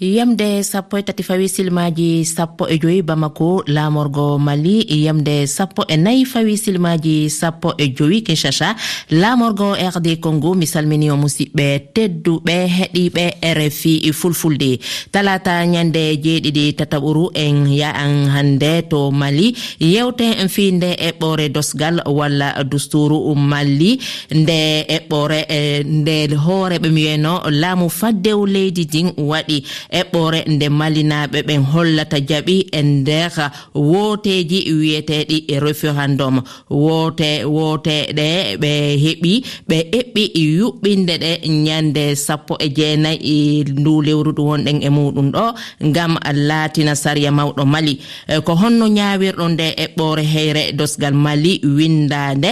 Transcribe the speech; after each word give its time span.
yamde 0.00 0.62
sappo 0.64 0.96
e 0.98 1.02
tati 1.02 1.22
fawi 1.22 1.48
silmaji 1.48 2.24
sappo 2.24 2.64
e 2.68 2.78
joyi 2.78 3.02
bamako 3.02 3.62
lamorgo 3.66 4.38
mali. 4.38 4.80
Yamde 5.04 5.46
sappo 5.46 5.84
e 5.88 5.96
nayi 5.96 6.24
fawi 6.24 6.56
silmaji 6.56 7.28
sappo 7.30 7.74
e 7.76 7.88
joyi 7.88 8.22
kinshasa. 8.22 8.74
Lamorgo 9.10 9.74
rd 9.76 10.16
congo 10.20 10.54
mi 10.54 10.66
salmini 10.66 11.10
o 11.10 11.16
musidɓe 11.16 11.92
tedduɓe 11.94 12.66
heɗiɓe 12.66 13.24
rfi 13.54 14.12
fulfulde. 14.12 14.78
Talata 15.12 15.66
ñande 15.66 16.16
jeeɗiɗi 16.16 16.72
tataɓuru 16.78 17.30
en 17.34 17.66
ya'an 17.68 18.28
hande 18.32 18.82
to 18.88 19.10
mali. 19.10 19.54
Yewte 19.80 20.24
en 20.40 20.48
fi 20.48 20.72
nde 20.72 20.96
eɓɓore 20.96 21.48
dosgal 21.52 22.00
walla 22.06 22.64
dusturu 22.64 23.34
mali. 23.34 24.00
Nde 24.30 24.86
eɓɓore 24.88 25.44
e 25.48 25.84
nde 25.84 26.34
hooreɓe 26.36 26.88
mi 26.88 27.00
wiyeno 27.04 27.42
laamu 27.50 27.90
faddew 27.90 28.46
leydi 28.46 28.86
din 28.86 29.12
waɗi. 29.18 29.62
eɓɓore 30.00 30.40
nde 30.46 30.68
malinaɓe 30.68 31.38
ɓen 31.48 31.62
hollata 31.72 32.18
jaɓi 32.28 32.56
e 32.72 32.82
nder 32.82 33.32
wooteji 33.74 34.58
wiyeteɗi 34.78 35.36
e 35.54 35.56
référendum 35.60 36.36
woote 36.70 37.30
woteɗe 37.44 38.56
ɓe 38.62 38.70
heɓi 39.04 39.32
ɓe 39.68 39.78
eɓɓi 39.98 40.22
yuɓɓinde 40.58 41.14
ɗe 41.22 41.30
ñande 41.66 42.04
sappo 42.26 42.54
e 42.58 42.68
jeenayi 42.76 43.18
e 43.34 43.64
ndu 43.80 44.02
lewru 44.06 44.30
ɗum 44.36 44.46
wonɗen 44.50 44.78
e 44.82 44.88
muɗum 44.96 45.28
ɗo 45.34 45.44
ngam 45.88 46.12
laatina 46.48 46.94
sariya 46.94 47.30
mawɗo 47.38 47.64
mali. 47.66 47.94
E 48.28 48.40
ko 48.46 48.52
honno 48.60 48.86
ñawirɗo 48.88 49.44
nde 49.48 49.66
eɓɓore 49.84 50.22
heyre 50.34 50.62
dosgal 50.78 51.14
mali 51.14 51.60
windande 51.76 52.50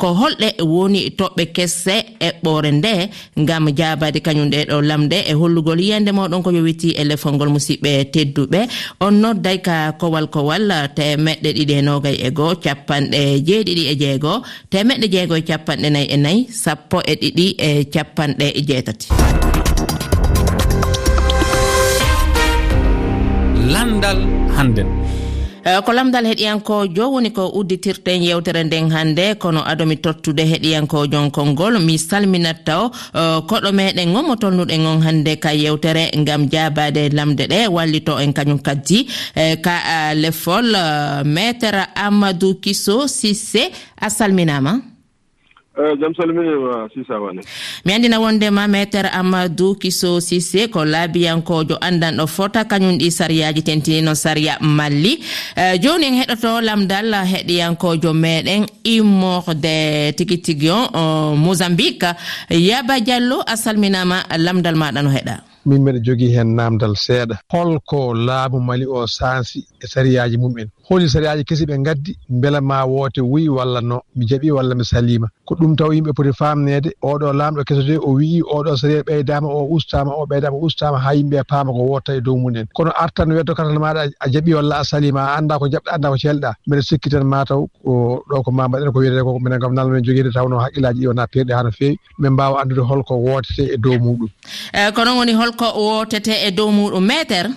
ko 0.00 0.06
holɗe 0.20 0.48
woni 0.72 1.00
toɓɓe 1.18 1.44
kesse 1.56 1.94
eɓɓore 2.28 2.70
nde 2.72 2.92
ngam 3.40 3.64
jabade 3.78 4.18
kañum 4.26 4.50
ɗe 4.50 4.60
ɗo 4.70 4.80
lamde 4.80 5.18
e 5.30 5.32
hollugol 5.32 5.80
yiyande 5.80 6.10
moɗon 6.12 6.42
ko 6.42 6.50
yowi 6.50 6.71
rewiti 6.72 6.96
e 6.96 7.04
lefol 7.04 7.34
ngol 7.36 7.50
musidɓe 7.52 8.04
tedduɓe. 8.12 8.60
On 9.00 9.12
nodday 9.12 9.58
ka 9.62 9.92
kowal 10.00 10.26
kowal 10.28 10.72
temeɗɗe 10.96 11.52
ɗiɗi 11.56 11.74
e 11.78 11.82
nogay 11.82 12.16
e 12.26 12.30
goo 12.30 12.54
capanɗe 12.64 13.42
jeeɗiɗi 13.46 13.84
e 13.92 13.94
jeegoo 14.00 14.42
temeɗɗe 14.70 15.06
jeego 15.12 15.34
e 15.36 15.42
capanɗe 15.42 15.88
nayyi 15.90 16.08
e 16.14 16.16
nayyi 16.16 16.40
sappo 16.62 17.00
e 17.04 17.14
ɗiɗi 17.14 17.46
e 17.58 17.84
capanɗe 17.94 18.46
e 18.58 18.60
jeetati. 18.68 19.06
Landal 23.72 24.18
hannden 24.56 24.88
Eh, 25.64 25.78
ko 25.86 25.92
lamdal 25.94 26.26
heɗiyankojo 26.26 27.04
woni 27.14 27.30
ko 27.30 27.46
udditirten 27.54 28.22
yewtere 28.26 28.64
nden 28.64 28.90
hannde 28.90 29.38
kono 29.38 29.62
adomi 29.62 29.96
tottude 30.02 30.42
heɗiyankojon 30.42 31.30
konngol 31.30 31.78
mi 31.78 31.94
salminat 31.98 32.64
taw 32.66 32.90
eh, 33.14 33.38
koɗo 33.46 33.70
meɗen 33.70 34.10
on 34.16 34.26
mo 34.26 34.34
tolnuɗen 34.34 34.86
on 34.90 35.02
hannde 35.06 35.38
ka 35.38 35.54
yewtere 35.54 36.10
ngam 36.18 36.50
jabade 36.50 37.14
lamde 37.14 37.46
ɗe 37.46 37.68
wallito 37.70 38.18
en 38.18 38.32
kañum 38.34 38.58
kadi 38.58 39.06
eh, 39.36 39.54
ka 39.62 40.10
lefol 40.18 40.66
maître 41.24 41.86
amadou 41.94 42.58
kiso 42.58 43.06
sisse 43.06 43.70
a 44.00 44.10
salminama 44.10 44.82
jam 46.00 46.12
salminima 46.14 46.88
sisawane 46.94 47.40
mi 47.84 47.92
andina 47.92 48.20
wondema 48.20 48.68
maître 48.68 49.08
amadou 49.12 49.74
kiso 49.74 50.20
sise 50.20 50.68
ko 50.70 50.84
laabiyankojo 50.84 51.76
andanɗo 51.80 52.26
fota 52.26 52.64
kañum 52.64 52.96
ɗi 52.98 53.10
sariyaji 53.10 53.62
tentinino 53.62 54.14
saria 54.14 54.56
malli. 54.60 55.18
Eh, 55.56 55.80
Joni 55.82 56.06
en 56.06 56.14
heɗoto 56.20 56.60
lamdal 56.60 57.12
heɗiyankojo 57.32 58.12
meɗen 58.14 58.66
immorde 58.84 60.12
tigui 60.16 60.38
tigui 60.38 60.70
on 60.70 61.36
mozambique. 61.36 62.06
Yaba 62.50 63.00
diallo 63.00 63.42
a 63.46 63.56
salminama 63.56 64.16
lamdal 64.38 64.76
maɗa 64.76 65.02
no 65.02 65.10
heɗa. 65.10 65.34
Min 65.66 65.82
mbeɗa 65.82 65.98
jogii 66.04 66.34
heen 66.36 66.54
naamdal 66.56 66.94
seeɗa. 66.96 67.34
Holko 67.52 68.14
laamu 68.14 68.60
mali 68.60 68.86
o 68.86 69.06
sansi 69.06 69.58
e 69.82 69.86
sariyaaji 69.86 70.36
mum 70.38 70.58
en 70.58 70.68
holi 70.88 71.08
sariyaji 71.08 71.44
kesi 71.44 71.64
ɓe 71.66 71.76
gaddi 71.84 72.16
beela 72.28 72.60
ma 72.60 72.84
woote 72.84 73.20
wuyi 73.20 73.48
walla 73.48 73.80
no 73.80 74.02
mi 74.16 74.26
jaɓi 74.26 74.50
walla 74.50 74.74
mi 74.74 74.84
salima 74.84 75.28
ko 75.44 75.54
ɗum 75.54 75.76
taw 75.76 75.90
yimɓe 75.92 76.12
poti 76.16 76.32
famnede 76.32 76.90
oɗo 77.02 77.32
laamɗo 77.32 77.64
kesode 77.64 77.96
o 77.98 78.10
wii 78.18 78.42
oɗo 78.42 78.76
sariya 78.76 79.02
ɓeydama 79.02 79.46
o 79.48 79.68
ustama 79.76 80.10
o 80.12 80.26
ɓeydama 80.26 80.56
ustama 80.66 80.98
ha 80.98 81.14
yimɓe 81.14 81.36
e 81.40 81.44
paama 81.48 81.72
ko 81.72 81.82
wotta 81.90 82.14
e 82.16 82.20
dow 82.20 82.36
mumen 82.36 82.66
kono 82.74 82.90
artan 82.96 83.30
weddo 83.32 83.54
katal 83.54 83.78
maɗa 83.78 84.10
a 84.20 84.26
jaɓi 84.28 84.54
walla 84.54 84.78
a 84.80 84.84
salima 84.84 85.20
a 85.22 85.36
anda 85.38 85.58
ko 85.58 85.66
jaɓɗa 85.68 85.90
anda 85.94 86.08
ko 86.10 86.16
celɗa 86.16 86.50
mbeɗa 86.66 86.82
sikki 86.82 87.10
tan 87.10 87.24
mataw 87.24 87.66
ko 87.84 88.24
ɗo 88.30 88.42
ko 88.44 88.50
ma 88.50 88.68
mbaɗen 88.68 88.92
ko 88.92 88.98
wiyete 88.98 89.22
ko 89.22 89.38
minen 89.38 89.60
kam 89.60 89.74
nalmen 89.74 90.02
joguide 90.04 90.32
tawno 90.34 90.58
haqqillaji 90.58 91.00
ɗi 91.00 91.06
wona 91.06 91.26
perɗe 91.26 91.52
ha 91.54 91.62
no 91.62 91.70
fewi 91.70 91.98
min 92.18 92.30
mbawa 92.32 92.62
andude 92.62 92.82
holko 92.82 93.14
wootete 93.16 93.64
e 93.74 93.76
dow 93.76 93.96
muɗum 93.98 94.28
eh, 94.74 94.90
kono 94.94 95.16
woni 95.18 95.32
holko 95.32 95.66
wotete 95.78 96.34
e 96.46 96.50
dow 96.50 96.70
muɗum 96.70 97.04
métere 97.06 97.50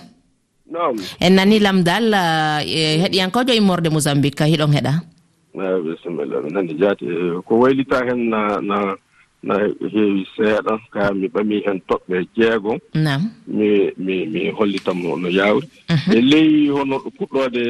nam 0.70 0.96
en 1.20 1.32
nani 1.34 1.58
lamdal 1.60 2.12
eh, 2.14 2.60
eh, 2.66 2.96
heɗiyankojo 3.02 3.52
e 3.52 3.56
immorde 3.56 3.88
mousambique 3.90 4.44
hiɗon 4.44 4.72
heɗa? 4.76 4.92
Bisimilla 5.56 6.42
mi 6.44 6.50
nani 6.52 6.74
jaati. 6.76 7.06
Ko 7.46 7.52
waylita 7.64 8.04
hen 8.04 8.28
na 8.28 8.60
na 8.60 8.96
na 9.46 9.54
heewi 9.92 10.26
seeɗa 10.36 10.74
ka 10.90 11.14
mi 11.14 11.28
ɓami 11.28 11.62
hen 11.66 11.78
toɓɓe 11.88 12.16
jeegom 12.36 12.78
mi 13.46 13.68
mi 13.96 14.26
mi 14.26 14.50
hollitamo 14.50 15.16
no 15.16 15.28
yawri 15.28 15.68
mhm. 15.90 16.12
e 16.12 16.20
ley 16.20 16.68
hono 16.68 16.96
ɗo 16.98 17.10
puɗɗode 17.18 17.62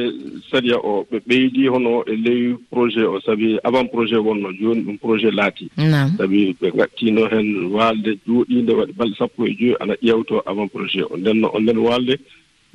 saria 0.49 0.77
o 0.77 1.05
ɓe 1.11 1.17
ɓeydi 1.27 1.67
hono 1.67 2.03
e 2.07 2.15
ley 2.15 2.55
projet 2.71 3.05
o. 3.05 3.19
Sabi 3.25 3.59
avant 3.63 3.87
projet 3.91 4.17
wonno 4.19 4.49
joni 4.59 4.81
ɗum 4.81 4.97
projet 4.97 5.31
laati. 5.31 5.69
Nam 5.77 6.17
sabi 6.17 6.55
ɓe 6.59 6.71
gattino 6.77 7.27
hen 7.31 7.69
walde 7.71 8.17
juuɗiinde 8.25 8.71
waɗi 8.73 8.93
balɗe 8.97 9.15
sappo 9.17 9.45
e 9.45 9.53
joyi 9.59 9.75
ana 9.79 9.93
ƴewto 10.01 10.41
avant 10.45 10.67
projet 10.67 11.05
o. 11.11 11.17
Ndenno 11.17 11.51
on 11.53 11.61
nden 11.63 11.77
walde 11.77 12.15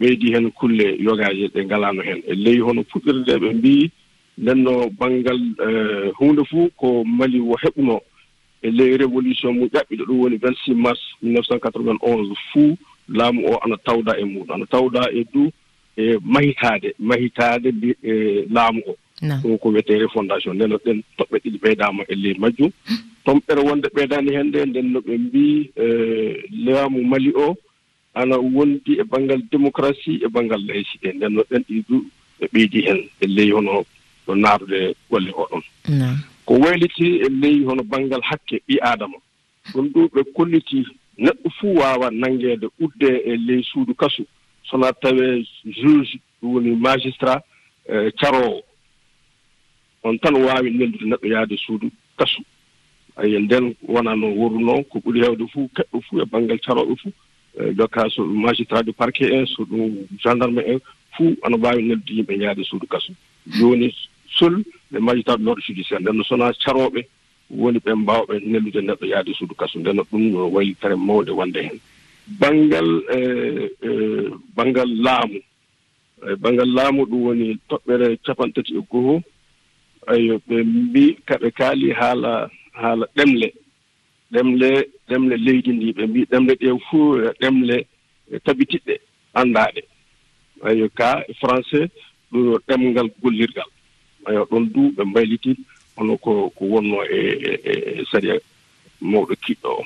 ɓeydi 0.03 0.33
heen 0.35 0.51
kulle 0.51 0.87
yogaaje 1.07 1.47
ɗe 1.55 1.65
ngalaano 1.65 2.03
heen 2.03 2.23
e 2.27 2.35
ley 2.35 2.59
hono 2.61 2.83
puɗɗirde 2.91 3.35
ɓe 3.43 3.49
mbii 3.55 3.91
ndenno 4.39 4.91
banngal 4.99 5.41
eh, 5.67 6.11
huunde 6.19 6.43
fuu 6.51 6.69
ko 6.77 7.05
mali 7.05 7.39
wo 7.41 7.55
heɓunoo 7.63 8.01
e 8.63 8.71
ley 8.71 8.97
révolution 8.97 9.53
mu 9.55 9.67
ƴaɓɓiɗo 9.67 10.05
ɗum 10.07 10.19
woni 10.21 10.37
26 10.39 10.75
mars 10.75 11.01
1991 11.23 12.35
fuu 12.53 12.77
laamu 13.09 13.47
o 13.47 13.59
ana 13.65 13.77
tawda 13.85 14.13
e 14.19 14.25
muɗum. 14.25 14.55
Ana 14.55 14.67
tawda 14.67 15.09
e 15.13 15.25
du 15.33 15.51
e 15.97 16.17
mahitaade 16.25 16.95
mahitaade 16.99 17.69
e 18.03 18.47
laamu 18.51 18.81
o. 18.87 18.95
Ɗum 19.43 19.59
ko 19.59 19.69
wiyetee 19.69 19.99
refondation. 19.99 20.55
Ndeno 20.55 20.77
ɗen 20.85 21.03
toɓɓe 21.19 21.37
ɗiɗi 21.45 21.59
ɓeydaama 21.63 22.03
e 22.09 22.15
ley 22.15 22.35
majjum. 22.39 22.71
Tomɓere 23.25 23.61
wonde 23.67 23.89
ɓeydaani 23.95 24.31
heen 24.37 24.47
nde 24.49 24.67
nden 24.67 24.93
no 24.93 25.01
ɓe 25.01 25.19
mbii 25.19 25.71
eh, 25.77 26.45
laamu 26.65 27.05
mali 27.05 27.33
o 27.35 27.55
ana 28.15 28.37
wondi 28.39 28.93
e 29.01 29.05
banngal 29.05 29.43
démocratie 29.51 30.21
e 30.25 30.29
banngal 30.29 30.61
laïcité. 30.67 31.13
Nden 31.15 31.33
no 31.33 31.43
ɗen 31.51 31.63
ɗi 31.69 31.85
du 31.89 32.07
ɓe 32.41 32.47
ɓeydi 32.53 32.81
heen 32.87 33.01
e 33.21 33.27
ley 33.27 33.51
hono 33.53 33.85
ɗo 34.27 34.35
naatude 34.35 34.95
golle 35.11 35.31
oɗon 35.33 35.63
ko 36.45 36.55
wayliti 36.55 37.07
e 37.25 37.29
ley 37.29 37.65
hono 37.65 37.83
banngal 37.83 38.21
hakke 38.23 38.63
ɓi 38.69 38.79
adama 38.81 39.17
ɗum 39.73 39.89
ɗu 39.93 40.09
ɓe 40.15 40.23
kolliti 40.35 40.85
neɗɗo 41.19 41.51
fuu 41.59 41.75
waawa 41.79 42.11
nanngeede 42.11 42.67
udde 42.81 43.09
e 43.25 43.37
ley 43.37 43.63
suudu 43.63 43.95
kasu. 43.95 44.27
Sona 44.65 44.93
tawee 44.93 45.47
juge 45.65 46.19
ɗum 46.41 46.53
woni 46.55 46.71
magistrat 46.77 47.43
e 47.89 48.11
caroowo 48.21 48.63
on 50.05 50.19
tan 50.19 50.35
waawi 50.35 50.71
neldude 50.71 51.05
neɗɗo 51.05 51.27
yahde 51.29 51.57
suudu 51.57 51.91
kasu. 52.19 52.43
Ayi 53.17 53.39
nden 53.39 53.75
wona 53.89 54.17
no 54.17 54.27
worunoo 54.35 54.83
ko 54.85 54.99
ɓuri 54.99 55.21
heewde 55.21 55.47
fuu 55.53 55.69
keɗɗo 55.77 56.01
fuu 56.01 56.21
e 56.21 56.25
banngal 56.25 56.59
carooɓe 56.59 56.97
fuu 56.97 57.13
Eh, 57.61 57.73
donc 57.75 57.95
so 58.11 58.23
ɗum 58.25 58.41
magistrat 58.41 58.83
du 58.83 58.93
parquet 58.93 59.31
en 59.35 59.45
so 59.47 59.65
ɗum 59.65 60.07
gendarme 60.23 60.59
en 60.67 60.79
fuu 61.17 61.37
ana 61.43 61.57
mbaawi 61.59 61.83
neldude 61.83 62.13
yimɓe 62.17 62.37
ñaade 62.39 62.65
suudu 62.65 62.87
kaso. 62.87 63.13
Joni 63.47 63.95
sol 64.39 64.63
ɓe 64.91 64.99
magistrat 65.01 65.37
de 65.39 65.45
l'ordre 65.45 65.63
judiciaire 65.67 66.01
nden 66.01 66.17
no 66.17 66.25
sona 66.25 66.51
caroɓe 66.65 67.07
woni 67.51 67.79
ɓe 67.79 67.93
mbawɓe 67.95 68.41
nellude 68.47 68.81
neɗɗo 68.81 69.05
yaade 69.07 69.35
suudu 69.35 69.55
kaso. 69.55 69.79
Nden 69.79 69.97
no 69.97 70.03
ɗum 70.11 70.31
no 70.33 70.49
waylitere 70.49 70.97
mawde 70.97 71.31
wonde 71.31 71.57
heen 71.61 71.79
banngal 72.41 72.89
e, 73.17 73.19
e, 73.83 73.91
banggal 74.57 74.89
laamu. 75.05 75.39
E, 76.27 76.35
banggal 76.37 76.71
laamu 76.73 77.05
ɗum 77.05 77.23
woni 77.23 77.59
toɓɓere 77.69 78.17
capan 78.25 78.53
tati 78.53 78.73
e 78.77 78.81
goho. 78.91 79.23
Ayo 80.07 80.41
ɓe 80.49 80.63
mbi 80.65 81.17
kaɓe 81.29 81.51
kaali 81.51 81.91
haala 81.93 82.49
haala 82.73 83.07
ɗemle. 83.17 83.53
ɗemle 84.33 84.71
ɗemle 85.09 85.37
leydi 85.37 85.71
ndi 85.73 85.93
ɓe 85.93 86.07
mbi 86.07 86.21
ɗemle 86.31 86.53
ɗe 86.61 86.69
fuu 86.91 87.17
ɗemle 87.41 87.87
tabitiɗɗe 88.45 88.95
anndaaɗe 89.35 89.83
ayo 90.65 90.89
ka 90.95 91.25
français 91.41 91.89
ɗo 92.33 92.39
yo 92.45 92.59
ɗemngal 92.69 93.09
gollirgal. 93.23 93.69
Ayo 94.27 94.47
ɗon 94.51 94.65
du 94.73 94.93
ɓe 94.97 95.05
mbayliti 95.05 95.57
hono 95.97 96.17
ko 96.17 96.51
ko 96.57 96.65
wonno 96.65 97.03
e, 97.05 97.19
e, 97.19 97.51
e, 97.65 97.73
e 98.01 98.05
saria 98.11 98.35
mawɗo 99.01 99.35
kiɗɗo 99.45 99.69
o. 99.69 99.85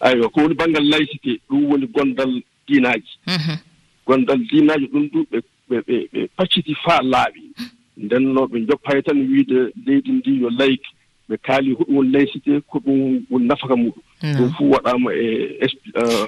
Ayo 0.00 0.28
ko 0.30 0.40
woni 0.42 0.54
banngal 0.54 0.84
laysité 0.84 1.40
ɗum 1.48 1.64
woni 1.70 1.86
gondal 1.86 2.42
diinaaji. 2.66 3.12
Mhm. 3.26 3.56
Gondal 4.06 4.38
diinaaji 4.50 4.86
ɗum 4.92 5.08
du 5.12 5.26
ɓe 5.30 5.38
ɓe 5.70 5.76
ɓe 6.12 6.28
pacciti 6.36 6.74
faa 6.84 7.02
laaɓi. 7.02 7.42
Ndenno 7.96 8.46
ɓe 8.46 8.66
joppaye 8.68 9.02
tan 9.02 9.18
wiide 9.30 9.72
leydi 9.86 10.10
ndi 10.12 10.40
yo 10.42 10.50
layki. 10.50 10.90
ɓe 11.28 11.36
kaali 11.46 11.72
hoɗum 11.78 11.96
woni 11.96 12.10
laysité 12.12 12.60
ko 12.66 12.78
ɗum 12.78 13.22
woni 13.30 13.46
nafaka 13.46 13.76
muɗum. 13.76 14.02
Hmm. 14.20 14.34
Ɗum 14.36 14.50
fuu 14.56 14.70
waɗama 14.70 15.10
e 15.14 15.26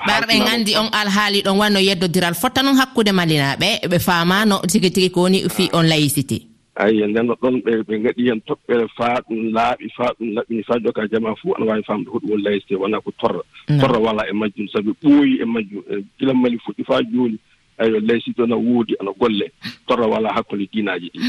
ɓar 0.07 0.23
ɓe 0.29 0.37
gandi 0.47 0.77
on 0.77 0.89
alhaali 0.93 1.43
ɗon 1.43 1.59
wanno 1.59 1.81
yeddodiral 1.81 2.35
fotta 2.35 2.63
noon 2.63 2.77
hakkude 2.77 3.13
malinaɓe 3.13 3.89
ɓe 3.91 3.99
famano 3.99 4.61
tigi 4.69 4.91
tigi 4.91 5.11
ko 5.11 5.23
woni 5.23 5.49
fi 5.49 5.71
on 5.73 5.83
laysité 5.87 6.51
ayi 6.81 7.03
e 7.03 7.07
ndenno 7.07 7.35
ɗon 7.43 7.61
ɓe 7.65 7.73
ɓe 7.87 7.95
gaɗi 8.03 8.23
hen 8.29 8.41
toɓɓere 8.49 8.87
faa 8.97 9.21
ɗum 9.29 9.53
laaɓi 9.55 9.87
faa 9.97 10.11
ɗum 10.19 10.29
laɓɓini 10.37 10.63
faa 10.69 10.79
joka 10.85 11.05
e 11.05 11.09
jama 11.13 11.35
fuu 11.37 11.55
ana 11.57 11.67
waawi 11.67 11.83
famde 11.83 12.09
hoɗum 12.11 12.31
woni 12.31 12.43
laysité 12.43 12.75
wona 12.77 13.01
ko 13.01 13.11
torra 13.21 13.43
hmm. 13.69 13.81
torra 13.81 13.99
wala 13.99 14.23
e 14.29 14.33
majjum. 14.33 14.69
Sabu 14.73 14.95
ɓooyi 15.03 15.43
e 15.43 15.45
majjum 15.45 15.83
e 15.91 15.95
gila 16.19 16.35
mali 16.35 16.59
fuɗɗi 16.65 16.85
faa 16.87 17.03
jooni. 17.13 17.39
Ayo 17.79 18.01
laysité 18.01 18.43
ana 18.43 18.57
woodi 18.57 18.95
ana 19.01 19.11
golle. 19.21 19.53
Torra 19.87 20.07
wala 20.07 20.33
hakkude 20.33 20.69
diinaji 20.73 21.11
ɗi. 21.15 21.21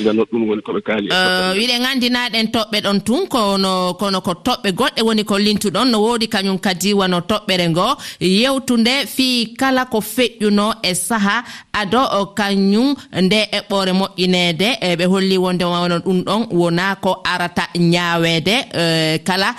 nden 0.00 0.16
ɗum 0.30 0.42
woni 0.48 0.62
koɓe 0.66 0.80
kaali 0.86 1.06
e 1.08 1.14
euh, 1.14 1.54
wiɗen 1.58 1.84
anndinaɗen 1.90 2.46
toɓɓe. 2.54 2.78
ɗon 2.84 3.00
tun 3.06 3.26
kono 3.28 3.94
kono 4.00 4.20
ko 4.20 4.32
toɓɓe 4.46 4.70
goɗɗe 4.78 5.00
woni 5.06 5.24
ko 5.24 5.38
lintuɗon 5.38 5.86
no 5.90 5.98
woodi 6.04 6.26
kañum 6.28 6.58
kadi 6.58 6.92
wano 6.92 7.20
toɓɓere 7.20 7.66
ngo. 7.70 7.86
Yewtunde 8.20 9.06
fii 9.14 9.54
kala 9.60 9.84
ko 9.86 10.00
feƴƴuno 10.00 10.66
e 10.82 10.92
saha 10.94 11.44
ado 11.72 12.02
kañum 12.38 12.94
nde 13.22 13.38
eɓɓore 13.58 13.92
moƴƴineede 14.00 14.68
e 14.80 14.96
ɓe 14.98 15.04
holli 15.06 15.36
wonde 15.38 15.64
wano 15.64 15.98
ɗum 15.98 16.18
ɗon 16.26 16.42
wona 16.50 16.96
ko 16.96 17.20
arata 17.24 17.64
ñaaweede 17.78 18.54
e, 18.82 19.18
kala 19.24 19.54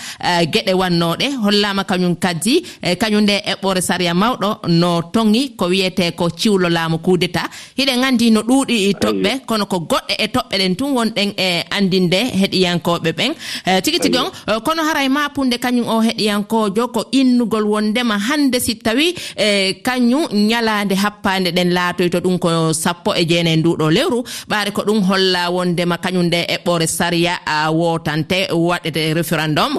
geɗe 0.54 0.74
wannoɗe 0.74 1.28
hollama 1.44 1.84
kañum 1.84 2.16
kadi 2.16 2.64
kañum 3.02 3.22
nde 3.24 3.36
eɓɓore 3.52 3.82
saria 3.82 4.14
mawɗo 4.14 4.50
no 4.68 5.02
toŋi 5.14 5.56
ko 5.56 5.66
wiyete 5.66 6.12
ko 6.16 6.30
ciwlo 6.30 6.70
laamu 6.70 6.98
kudeta 7.00 7.44
hiɗen 7.78 8.04
anndi 8.04 8.32
no 8.32 8.42
ɗuuɗi 8.42 8.94
toɓɓe 9.02 9.32
kono 9.46 9.66
ko 9.66 9.80
goɗɗe 9.80 10.17
e 10.18 10.28
toɓɓe 10.28 10.56
ɗen 10.62 10.76
tun 10.78 10.92
wonɗen 10.98 11.30
e 11.38 11.64
andinde 11.78 12.20
heɗiyankoɓe 12.42 13.10
ɓen. 13.18 13.32
Eh, 13.66 13.82
tigi 13.84 14.00
tigi 14.00 14.18
on 14.18 14.30
eh, 14.48 14.60
kono 14.66 14.82
haray 14.88 15.10
mapunde 15.10 15.58
kañum 15.64 15.88
o 15.88 16.02
heɗiyankojo 16.02 16.84
ko 16.94 17.02
innugol 17.12 17.66
wondema 17.74 18.18
hande 18.28 18.60
si 18.60 18.76
tawi 18.76 19.16
e 19.36 19.74
kañum 19.84 20.26
ñalade 20.50 20.96
happande 20.96 21.50
ɗen 21.58 21.70
laatoy 21.74 22.10
to 22.10 22.20
ɗum 22.20 22.40
ko 22.40 22.74
sappo 22.74 23.14
e 23.16 23.24
jeenayi 23.30 23.58
e 23.58 23.62
nduɗo 23.62 23.86
lewru. 23.96 24.24
Ɓaade 24.50 24.72
ko 24.74 24.82
ɗum 24.88 25.00
holla 25.08 25.50
wondema 25.52 25.98
kañum 25.98 26.26
nde 26.28 26.40
eɓɓore 26.56 26.88
saria 26.88 27.34
wotante 27.72 28.48
waɗete 28.52 29.14
référendum. 29.14 29.74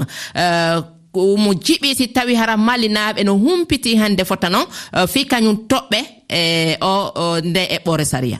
Mo 1.14 1.52
jiɓi 1.54 1.94
si 1.96 2.08
tawi 2.12 2.34
hara 2.34 2.56
malinaɓe 2.56 3.24
no 3.24 3.32
humpiti 3.34 3.96
hande 3.96 4.24
fota 4.24 4.48
noon 4.48 4.66
fi 5.12 5.24
kañum 5.26 5.56
toɓɓe 5.70 5.98
e 6.30 6.76
o 6.80 7.40
nde 7.40 7.62
eɓɓore 7.76 8.04
saria 8.04 8.38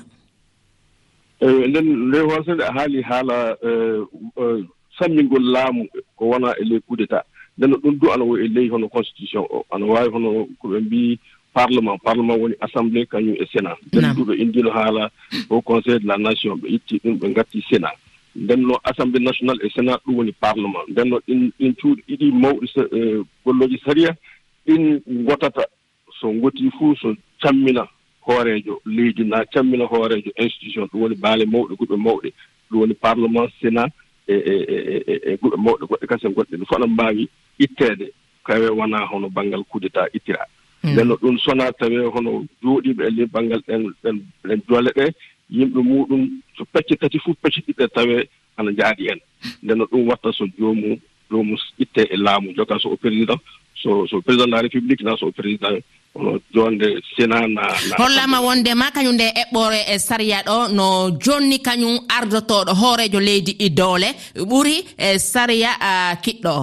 eyi 1.40 1.68
nden 1.68 1.86
nde 2.08 2.18
wasede 2.20 2.62
a 2.64 2.72
haali 2.72 3.02
haala 3.02 3.56
eh, 3.62 4.02
eh, 4.40 4.64
sammingol 4.98 5.42
laamu 5.42 5.88
ko 6.16 6.28
wona 6.28 6.54
e 6.60 6.64
ley 6.64 6.80
coup 6.80 6.96
d' 6.96 7.02
état 7.06 7.22
nden 7.58 7.74
ɗum 7.82 7.98
du 7.98 8.10
ana 8.12 8.24
wo 8.24 8.36
e 8.38 8.48
ley 8.48 8.68
hono 8.68 8.88
constitution 8.88 9.44
o. 9.50 9.64
Ana 9.70 9.86
waawi 9.86 10.10
hono 10.12 10.46
ko 10.58 10.68
ɓe 10.68 10.80
mbi 10.80 11.18
parlement. 11.54 11.98
Parlement 12.04 12.38
woni 12.38 12.54
assemblé 12.60 13.06
kañum 13.06 13.34
e 13.34 13.46
sénat. 13.52 13.76
Nden 13.92 14.14
du 14.14 14.22
ɓe 14.24 14.34
indino 14.38 14.70
haala 14.70 15.10
au 15.50 15.60
conseil 15.62 15.98
de 16.00 16.06
la 16.06 16.18
nation. 16.18 16.54
Ɓe 16.56 16.68
itti 16.68 17.00
ɗum 17.04 17.18
ɓe 17.18 17.28
ngatti 17.30 17.64
sénat. 17.70 17.94
Ndenno 18.36 18.78
assemblé 18.84 19.18
national 19.20 19.58
e 19.62 19.68
sénat 19.70 19.98
ɗum 20.06 20.16
woni 20.18 20.32
parlement. 20.32 20.86
Ndenno 20.88 21.18
ɗin 21.26 21.50
ɗin 21.58 21.74
cuuɗi 21.74 22.02
ɗiɗi 22.08 22.32
mawɗi 22.32 22.66
golloji 23.44 23.78
saria 23.84 24.14
ɗin 24.66 25.00
ngotata. 25.10 25.64
So 26.20 26.32
ngotii 26.32 26.70
fuu 26.78 26.94
so 26.96 27.14
cammina 27.42 27.86
hoorejo 28.26 28.80
leydi 28.84 29.24
na 29.24 29.44
cammina 29.44 29.84
hoorejo 29.84 30.30
institution 30.36 30.88
ɗum 30.92 31.00
woni 31.02 31.14
baale 31.14 31.44
mawɗe 31.44 31.74
guɓe 31.76 31.96
mawɗe. 31.96 32.32
Ɗum 32.70 32.80
woni 32.80 32.94
parlement 32.94 33.48
sénat 33.60 33.92
e 34.28 34.34
e, 34.34 34.54
e, 34.74 34.76
e, 35.06 35.14
e 35.32 35.36
guɓe 35.36 35.56
mawɗe 35.56 35.84
goɗɗe 35.86 36.06
kasen 36.06 36.32
goɗɗe. 36.34 36.56
Ɗum 36.56 36.66
fof 36.66 36.78
no 36.78 36.86
mbaawi 36.86 37.28
itteede 37.58 38.12
kawe 38.44 38.68
wona 38.70 39.06
hono 39.06 39.28
baŋngal 39.28 39.64
kudeta 39.70 40.08
ittira. 40.12 40.44
Mm. 40.82 40.92
Ndenno 40.92 41.14
ɗum 41.16 41.38
sona 41.38 41.72
tawi 41.72 41.96
hono 42.14 42.44
jooɗiiɓe 42.62 43.02
e 43.06 43.10
ley 43.10 43.26
baŋngal 43.26 43.62
ɗen 43.68 43.82
ɗen 44.02 44.16
ɗen 44.44 44.60
doole 44.68 44.90
ɗe. 44.96 45.12
Yimɓe 45.50 45.80
muɗum 45.82 46.42
so 46.56 46.64
pecce 46.64 46.96
tati 46.96 47.18
fof 47.18 47.36
pecce 47.42 47.60
ɗiɗɗe 47.66 47.88
tawe 47.94 48.28
ana 48.56 48.70
njaaɗi 48.70 49.08
en. 49.12 49.20
Ndenno 49.62 49.84
ɗum 49.84 50.08
watta 50.08 50.32
so 50.32 50.44
joomum 50.58 50.98
joomum 51.30 51.56
itte 51.78 52.02
e 52.10 52.16
laamu 52.16 52.52
joka 52.52 52.78
so 52.78 52.90
o 52.90 52.96
président 52.96 53.38
so 53.74 54.06
so 54.06 54.20
président 54.20 54.46
de 54.46 54.50
la 54.50 54.62
république 54.62 55.02
na 55.02 55.16
so 55.16 55.26
o 55.26 55.32
président 55.32 55.76
jonde 56.54 57.02
sina 57.16 57.46
na 57.48 57.62
hollama 57.98 58.40
wondema 58.40 58.90
kañum 58.90 59.14
nde 59.14 59.26
eɓɓore 59.42 59.80
e 59.94 59.98
sariya 59.98 60.42
ɗo 60.46 60.68
no 60.74 61.10
jonni 61.24 61.58
kañum 61.58 61.98
ardotoɗo 62.08 62.72
hoorejo 62.80 63.20
leydi 63.20 63.52
idole 63.66 64.08
ɓuri 64.50 64.76
e 64.96 65.18
sariya 65.18 65.70
kiɗɗo. 66.24 66.54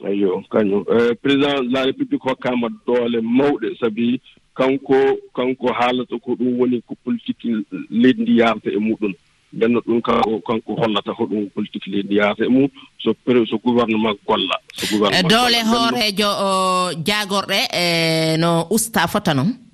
O 0.00 0.08
eyo 0.08 0.42
kañum 0.50 0.84
e, 0.96 1.14
président 1.22 1.62
de 1.62 1.72
la 1.72 1.84
république 1.86 2.22
hokkama 2.22 2.68
doole 2.86 3.20
mawɗe 3.20 3.76
sabi 3.80 4.20
kanko 4.54 4.96
kanko 5.34 5.72
haalata 5.72 6.16
ko 6.24 6.32
ɗum 6.38 6.58
woni 6.58 6.82
ko 6.86 6.94
politique 7.04 7.48
leydi 7.90 8.22
ndi 8.22 8.38
yarata 8.38 8.70
e 8.70 8.78
muɗum. 8.78 9.12
ndenno 9.52 9.80
ɗum 9.80 10.00
kanko 10.00 10.40
kanko 10.46 10.74
hollata 10.74 11.12
hoɗum 11.12 11.48
politique 11.54 11.86
leydi 11.90 12.16
yahata 12.16 12.44
e 12.44 12.48
mum 12.48 12.68
so 12.98 13.14
so 13.50 13.58
gouvernement 13.58 14.16
golla 14.26 14.56
so 14.74 14.86
gouvernement 14.90 15.24
eh, 15.24 15.28
doole 15.28 15.60
hoorejo 15.70 16.30
jaagorɗe 17.06 17.58
e 17.72 18.36
no 18.36 18.66
usta 18.70 19.06
fota 19.08 19.34
noon 19.34 19.68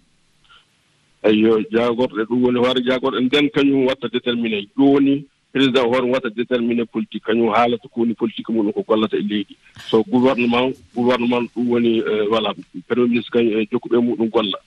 eyo 1.25 1.61
jaagorɗe 1.73 2.23
ɗum 2.29 2.43
woni 2.45 2.59
hoore 2.59 2.81
jaagorɗe. 2.87 3.21
Nden 3.21 3.51
kañum 3.51 3.87
watta 3.87 4.09
déterminé 4.09 4.69
ɗum 4.77 5.25
président 5.53 5.87
hoore 5.89 6.07
watta 6.13 6.29
déterminé 6.31 6.85
politique. 6.85 7.25
Kañum 7.25 7.49
haalata 7.55 7.89
ko 7.89 8.01
woni 8.01 8.15
politique 8.15 8.51
muɗum 8.53 8.73
ko 8.73 8.85
gollata 8.87 9.17
e 9.17 9.23
leydi. 9.23 9.57
So 9.89 10.05
gouvernement 10.05 10.73
gouvernement 10.95 11.49
ɗum 11.57 11.69
woni 11.71 11.99
e, 11.99 12.29
voilà 12.29 12.53
premier 12.89 13.09
ministre 13.09 13.33
kañum 13.33 13.59
e 13.61 13.69
jokkuɓe 13.73 13.97
muɗum 14.03 14.29
golla. 14.29 14.59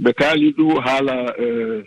Ɓe 0.00 0.12
kaali 0.14 0.52
ɗum 0.56 0.80
haala 0.80 1.34
e, 1.38 1.84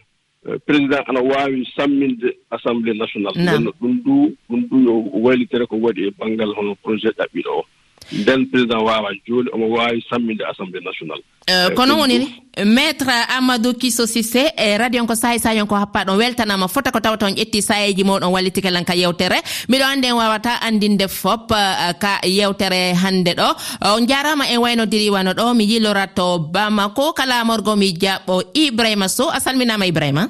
Eh, 0.48 0.58
président 0.66 1.04
ana 1.08 1.20
waawi 1.22 1.68
samminde 1.76 2.38
assemblée 2.50 2.94
national 2.98 3.34
ɗum 3.36 3.74
ɗum 3.82 3.94
du 4.06 4.36
ɗum 4.50 4.62
du 4.70 4.78
yo 4.86 4.94
waylitere 5.24 5.66
ko 5.68 5.76
waɗi 5.76 6.08
e 6.08 6.12
banngal 6.18 6.54
hono 6.56 6.76
projet 6.76 7.12
ɗaɓɓiɗo 7.18 7.52
o. 7.60 7.66
nden 8.12 8.46
président 8.50 8.82
waawa 8.84 9.10
jooni 9.28 9.50
omo 9.54 9.70
waawi 9.70 10.04
samminde 10.10 10.44
assemblée 10.46 10.82
national 10.84 11.20
euh, 11.50 11.68
eh, 11.70 11.74
kono 11.76 11.98
woni 12.00 12.28
maître 12.66 13.08
amadou 13.38 13.74
kiso 13.74 14.06
sisé 14.08 14.52
e 14.58 14.78
radio 14.78 15.02
on 15.02 15.08
ko 15.08 15.16
sahay 15.16 15.40
sahi 15.40 15.60
ko 15.68 15.76
happa 15.76 16.04
ɗon 16.06 16.18
weltanama 16.18 16.68
fota 16.68 16.92
ko 16.92 17.00
tawa 17.00 17.18
ton 17.18 17.32
ƴetti 17.36 17.62
sayeji 17.62 18.04
moɗon 18.04 18.32
wallitikelan 18.32 18.84
ka 18.86 18.94
yewtere. 18.96 19.40
Mbiɗo 19.70 19.84
andi 19.86 20.08
en 20.08 20.16
wawata 20.18 20.60
andinde 20.62 21.08
fop 21.08 21.52
euh, 21.52 21.94
ka 22.00 22.20
yewtere 22.24 22.94
hande 22.94 23.34
ɗo. 23.36 23.48
On 23.96 24.06
jarama 24.08 24.46
en 24.50 24.60
waynodiri 24.60 25.10
wano 25.10 25.32
ɗo 25.34 25.54
mi 25.56 25.66
yillorat 25.66 26.16
bamako 26.52 27.14
kala 27.14 27.44
morgo 27.46 27.76
mi 27.76 27.94
jaɓɓo 27.94 28.44
ibrahima 28.54 29.08
sow 29.08 29.30
a 29.30 29.40
salminama 29.40 29.86
ibrahima. 29.88 30.30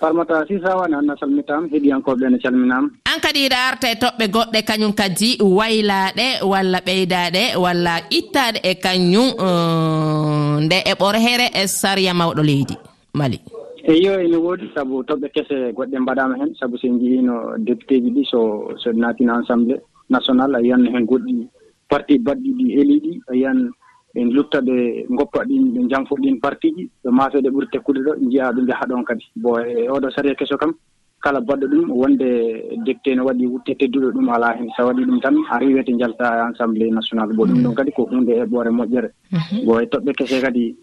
farmata 0.00 0.46
sisawani 0.46 0.94
anna 0.94 1.16
salmitama 1.20 1.68
heɗiyankoɓe 1.72 2.28
ne 2.30 2.38
calminama 2.38 2.88
an 3.04 3.20
kadi 3.20 3.46
iɗa 3.46 3.58
arta 3.68 3.86
e 3.90 3.94
toɓɓe 3.94 4.24
goɗɗe 4.34 4.60
kañum 4.68 4.92
kadi 4.92 5.38
waylaɗe 5.40 6.26
walla 6.44 6.78
ɓeydaɗe 6.86 7.42
walla 7.56 7.94
ittaɗe 8.10 8.60
e 8.62 8.74
kañum 8.74 9.28
euh, 9.40 10.60
nde 10.64 10.78
e 10.84 10.92
ɓorhere 11.00 11.46
e 11.54 11.66
sariya 11.66 12.12
mawɗo 12.14 12.42
leydi 12.42 12.76
mali. 13.14 13.40
Eyo 13.84 14.20
ene 14.20 14.36
woodi 14.36 14.68
sabu 14.74 15.02
toɓɓe 15.02 15.28
kese 15.34 15.72
goɗɗe 15.72 15.98
mbaɗama 15.98 16.36
hen 16.40 16.54
sabu 16.60 16.76
sen 16.78 16.98
jiino 17.00 17.56
député 17.58 18.00
ji 18.02 18.10
ɗi 18.10 18.22
so 18.30 18.70
so 18.76 18.92
natino 18.92 19.34
assemblé 19.40 19.80
national 20.10 20.54
a 20.54 20.60
yiyan 20.60 20.84
hen 20.92 21.06
goɗɗi 21.06 21.48
parti 21.88 22.18
baɗɗi 22.18 22.50
ɗi 22.58 22.66
heeli 22.76 23.00
ɗi 23.00 23.12
a 23.30 23.34
yiyan 23.34 23.70
en 24.14 24.28
lutta 24.34 24.60
ɓe 24.60 25.06
goppa 25.10 25.44
ɗin 25.44 25.64
ɓe 25.74 25.80
janfo 25.90 26.14
ɗin 26.16 26.40
partie 26.40 26.72
ji 26.76 26.90
ɓe 27.04 27.10
maase 27.10 27.38
ɓuri 27.54 27.66
tekkude 27.72 28.00
ɗo 28.06 28.12
jiiya 28.20 28.52
ɗo 28.52 28.60
jaaha 28.66 28.86
ɗon 28.86 29.04
kadi. 29.04 29.24
Bon 29.36 29.58
e 29.60 29.88
oɗo 29.88 30.10
saaria 30.10 30.34
keso 30.34 30.56
kam 30.56 30.72
kala 31.22 31.40
baɗɗo 31.40 31.66
ɗum 31.68 31.84
wonde 31.90 32.28
député 32.84 33.14
ne 33.14 33.22
waɗi 33.22 33.46
wutte 33.46 33.72
tedduɗo 33.78 34.12
ɗum 34.14 34.28
ala 34.34 34.56
hen 34.58 34.68
sa 34.76 34.84
waɗi 34.86 35.04
ɗum 35.04 35.20
tan 35.20 35.36
a 35.50 35.58
riwete 35.58 35.92
jalta 35.98 36.50
e 36.58 36.90
national 36.90 37.28
bo 37.36 37.44
ɗum 37.46 37.62
ɗon 37.62 37.70
mm. 37.72 37.76
kadi 37.76 37.92
ko 37.92 38.08
hunde 38.10 38.32
heɓɓore 38.40 38.70
moƴƴere. 38.70 39.08
Mhm. 39.32 39.64
Bon 39.66 39.80
e 39.80 39.86
toɓɓe 39.86 40.12
kese 40.18 40.40
kadi 40.40 40.74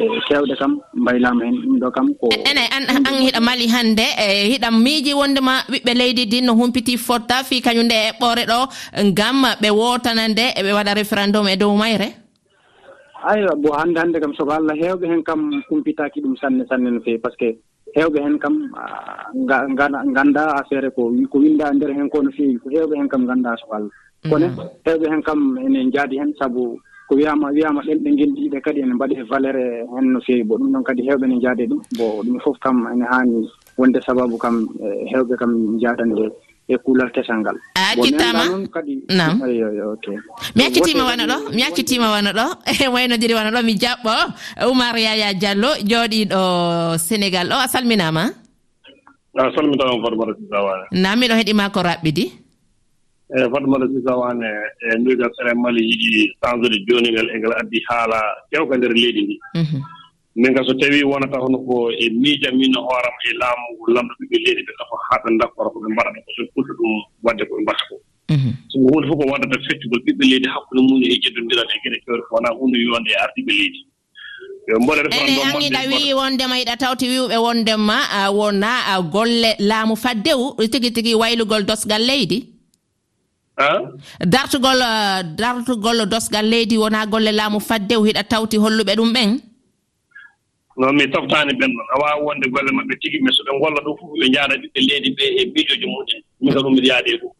e 0.00 0.04
kewɗe 0.26 0.56
kam 0.58 0.80
mbaylama 0.94 1.44
hen 1.44 1.56
ɗum 1.62 1.78
ɗo 1.78 1.90
kam 1.90 2.14
ko 2.14 2.28
e, 2.32 2.36
ene 2.50 2.64
an 2.72 2.84
an 3.06 3.14
hiɗa 3.20 3.40
mali 3.40 3.66
hannde 3.68 4.06
e 4.18 4.26
hiɗa 4.52 4.70
miiji 4.70 5.12
wondema 5.14 5.60
ɓiɓɓe 5.68 5.92
leydi 5.94 6.26
din 6.26 6.44
no 6.46 6.54
humpiti 6.54 6.96
fotta 6.96 7.44
fi 7.44 7.60
kañum 7.60 7.84
nde 7.84 7.94
e 7.94 8.12
ɗo 8.18 8.58
ngam 9.04 9.44
ɓe 9.60 9.70
wotanande 9.70 10.44
eɓe 10.58 10.72
waɗa 10.72 10.94
référendum 10.94 11.46
e 11.48 11.56
dow 11.56 11.76
mayre. 11.76 12.21
aywa 13.24 13.54
bo 13.56 13.72
hannde 13.72 13.98
hannde 13.98 14.20
kam 14.20 14.34
soko 14.34 14.50
allah 14.50 14.74
heewɓe 14.74 15.06
heen 15.06 15.22
kam 15.22 15.62
kumpitaaki 15.68 16.20
ɗum 16.20 16.36
sanne 16.36 16.64
sanne 16.68 16.90
no 16.90 17.00
feewi. 17.00 17.18
Par 17.18 17.32
ce 17.32 17.36
que 17.38 17.48
heewɓe 17.96 18.18
heen 18.22 18.38
kam 18.38 18.70
ngannda 19.34 20.42
affaire 20.60 20.90
ko 20.90 21.10
ko 21.30 21.38
winnda 21.38 21.70
e 21.70 21.74
ndeer 21.74 21.94
heen 21.94 22.10
ko 22.10 22.22
no 22.22 22.30
feewi. 22.30 22.58
Ko 22.58 22.68
heewɓe 22.70 22.94
heen 22.96 23.08
kam 23.08 23.24
ngannda 23.24 23.56
soko 23.60 23.74
allah. 23.74 23.90
Mm-hmm. 23.90 24.30
Kono 24.30 24.46
heewɓe 24.86 25.06
heen 25.10 25.22
kam 25.22 25.58
ene 25.58 25.84
njaadi 25.86 26.18
heen 26.18 26.34
sabu 26.38 26.78
ko 27.08 27.14
wiyama 27.16 27.50
wiyama 27.50 27.82
ɗen 27.82 27.98
ɓe 28.02 28.10
gendiɗe 28.18 28.60
kadi 28.60 28.80
ene 28.80 28.94
mbaɗi 28.94 29.14
e 29.20 29.22
valére 29.30 29.86
hen 29.94 30.12
no 30.12 30.20
feewi. 30.20 30.44
Bo 30.44 30.58
ɗum 30.58 30.72
ɗon 30.72 30.82
kadi 30.84 31.02
hewɓe 31.08 31.26
ne 31.26 31.40
jaade 31.40 31.66
ɗum. 31.70 31.80
Bo 31.98 32.22
ɗum 32.22 32.40
fof 32.40 32.58
kam 32.58 32.86
ene 32.92 33.04
haani 33.06 33.48
wonde 33.78 34.00
sababu 34.02 34.38
kam 34.38 34.66
e 34.80 35.06
hewɓe 35.12 35.36
kam 35.38 35.78
jaadande 35.78 36.30
e 36.68 36.76
kuulal 36.78 37.10
kesal 37.10 37.42
ngal. 37.42 37.56
A 37.74 37.92
accittama? 37.92 38.44
nam. 39.10 39.42
Mi 40.54 40.62
accitima 40.64 41.04
wano 41.04 41.24
ɗo 41.26 41.36
mi 41.54 41.62
accitima 41.62 42.08
wano 42.14 42.30
ɗo. 42.30 42.46
E 42.66 42.88
waynodiri 42.94 43.34
wano 43.34 43.50
ɗo 43.50 43.60
mi 43.64 43.74
jaɓɓo. 43.74 44.14
Oumar 44.66 44.96
yaya 44.98 45.34
diallo 45.34 45.70
jooɗiɗo 45.82 46.40
sénégal. 46.98 47.48
Ɗo 47.50 47.56
a 47.64 47.68
salminama? 47.68 48.24
A 49.38 49.50
salmitama 49.54 49.98
fatmata 50.04 50.32
sisawane. 50.38 50.84
Nam 50.92 51.18
miɗo 51.20 51.34
heeɗima 51.34 51.70
ko 51.74 51.80
raɓɓidi. 51.82 52.24
Eyi 53.34 53.48
fatmata 53.52 53.86
sisawane 53.92 54.48
e 54.86 54.98
mbigal 55.00 55.30
sere 55.36 55.54
mali 55.54 55.80
yiɗi 55.82 56.36
changede 56.42 56.78
de 56.86 56.94
e 57.34 57.38
ngal 57.38 57.54
addi 57.60 57.78
haala 57.88 58.18
kewka 58.50 58.76
nder 58.76 58.92
leydi 58.92 59.22
ndi. 59.24 59.36
Mhm. 59.56 59.80
min 60.36 60.54
ka 60.54 60.64
so 60.64 60.72
tawii 60.74 61.04
wonata 61.04 61.38
hono 61.38 61.58
ko 61.68 61.92
e 61.92 62.08
miija 62.10 62.50
min 62.52 62.74
hooram 62.74 63.16
e 63.28 63.32
laamu 63.40 63.66
ngu 63.74 63.84
lamɗo 63.94 64.12
ɓiɓɓe 64.18 64.36
leydi 64.44 64.62
ɓe 64.66 64.72
ɗafa 64.78 64.96
haa 65.06 65.22
ɓe 65.22 65.28
ndakkora 65.34 65.68
ko 65.70 65.78
ɓe 65.82 65.88
mbaɗata 65.92 66.20
ko 66.24 66.30
so 66.36 66.42
ɓurta 66.54 66.72
ɗum 66.78 66.92
waɗde 67.24 67.42
ko 67.48 67.54
ɓe 67.56 67.62
mbatta 67.62 67.84
ko. 67.88 67.96
Mhm. 68.32 68.50
So 68.70 68.76
hunde 68.80 69.06
fof 69.08 69.18
ko 69.20 69.24
waddata 69.32 69.56
fettugol 69.66 70.00
ɓiɓɓe 70.06 70.24
leydi 70.30 70.48
hakkunde 70.54 70.80
mum 70.88 71.02
e 71.04 71.16
jeddondiral 71.22 71.68
e 71.74 71.76
geɗe 71.84 71.98
kewre 72.04 72.22
ko 72.28 72.32
wonaa 72.36 72.56
hunde 72.58 72.76
wiyonde 72.80 73.10
e 73.12 73.18
ardiɓe 73.24 73.52
leydi. 73.60 73.80
Ene 74.62 75.42
anniɗa 75.42 75.80
wii 75.90 76.14
wondema 76.14 76.54
yiɗa 76.58 76.76
tawti 76.76 77.06
wiwɓe 77.12 77.36
wondema 77.36 77.96
wona 78.30 79.02
golle 79.12 79.56
laamu 79.58 79.96
faddewu 79.96 80.54
tigi 80.70 80.90
tigi 80.92 81.14
waylugol 81.14 81.64
dosgal 81.64 82.00
leydi? 82.00 82.46
Dartugol 84.24 84.80
dartugol 85.36 86.06
dosgal 86.06 86.46
leydi 86.46 86.78
wona 86.78 87.06
golle 87.06 87.32
laamu 87.32 87.60
faddewu 87.60 88.04
hiɗa 88.06 88.22
tawti 88.24 88.56
holluɓe 88.56 88.94
ɗum 88.96 89.12
ɓen? 89.12 89.51
noon 90.76 90.94
mi 90.96 91.06
toftani 91.10 91.52
ɓen 91.58 91.70
ɗon 91.76 91.86
a 91.94 91.98
wawa 92.00 92.24
wonde 92.24 92.46
golle 92.50 92.70
maɓɓe 92.72 92.94
tigi 93.00 93.18
mais 93.22 93.32
so 93.36 93.42
ɓe 93.44 93.58
golla 93.60 93.80
ɗum 93.84 93.96
fof 94.00 94.10
ɓe 94.20 94.26
jaada 94.34 94.54
ɓiɓɓe 94.56 94.80
leydi 94.88 95.10
ɓe 95.18 95.24
e 95.40 95.42
miijoji 95.54 95.86
mumen 95.86 96.22
min 96.40 96.54
ka 96.54 96.60
ɗum 96.60 96.72
mbiɗa 96.72 96.88
yaade 96.92 97.12
ɗum. 97.20 97.30